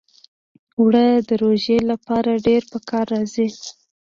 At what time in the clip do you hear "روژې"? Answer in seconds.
1.43-1.77